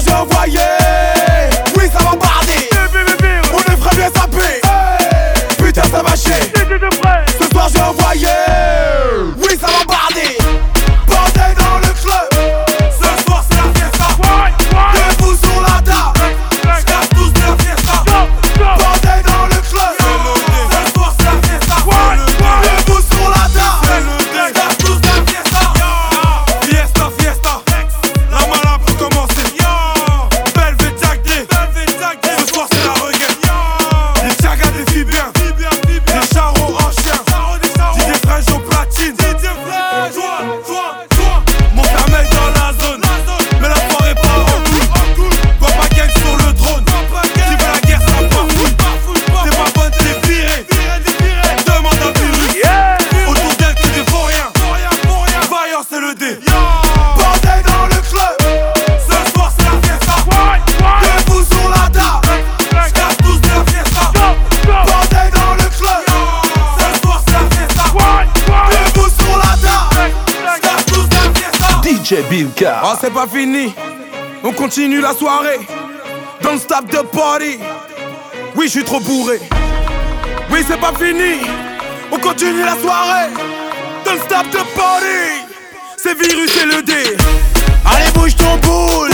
[0.00, 0.69] se envoyer
[40.66, 41.42] joie, joie.
[41.74, 43.00] Mon fermel dans la zone.
[43.60, 44.60] Mais la soirée part en
[45.14, 45.38] couille.
[45.58, 46.84] Vois pas gang sur le drone.
[47.34, 48.76] Qui veut la guerre, ça part fouille.
[49.44, 50.66] T'es pas bonne, t'es viré.
[51.66, 52.54] Demande un virus.
[53.28, 54.50] Autour d'elle, que des vauriens.
[55.50, 56.38] Vaillant, c'est le dé.
[71.90, 72.82] DJ Bilka.
[72.84, 73.74] Oh, c'est pas fini.
[74.44, 75.58] On continue la soirée.
[76.40, 77.58] Don't stop the party.
[78.54, 79.40] Oui, je suis trop bourré.
[80.52, 81.40] Oui, c'est pas fini.
[82.12, 83.30] On continue la soirée.
[84.04, 85.42] Don't stop the party.
[85.96, 87.16] C'est virus et le dé.
[87.84, 89.09] Allez, bouge ton boule.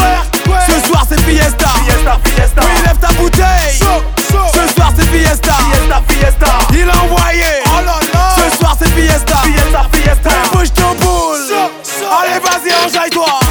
[12.51, 13.46] vas-y, enjaille-toi